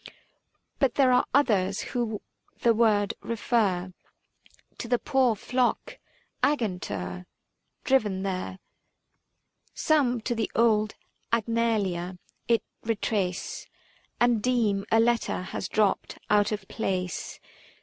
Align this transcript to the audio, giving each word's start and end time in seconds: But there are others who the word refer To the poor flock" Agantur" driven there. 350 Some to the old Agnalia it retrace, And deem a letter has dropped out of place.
But 0.79 0.95
there 0.95 1.11
are 1.11 1.27
others 1.31 1.81
who 1.81 2.23
the 2.61 2.73
word 2.73 3.13
refer 3.21 3.93
To 4.79 4.87
the 4.87 4.97
poor 4.97 5.35
flock" 5.35 5.99
Agantur" 6.43 7.27
driven 7.83 8.23
there. 8.23 8.57
350 9.75 9.75
Some 9.75 10.21
to 10.21 10.33
the 10.33 10.49
old 10.55 10.95
Agnalia 11.31 12.17
it 12.47 12.63
retrace, 12.81 13.67
And 14.19 14.41
deem 14.41 14.87
a 14.91 14.99
letter 14.99 15.43
has 15.43 15.67
dropped 15.67 16.17
out 16.31 16.51
of 16.51 16.67
place. 16.67 17.39